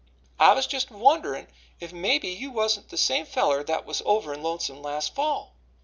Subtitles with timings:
[0.39, 1.45] "I was just a wonderin'
[1.79, 5.53] if mebbe you wasn't the same feller that was over in Lonesome last fall."